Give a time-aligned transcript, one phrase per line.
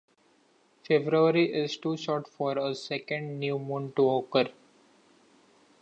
[0.83, 4.49] February is too short for a second new moon to occur.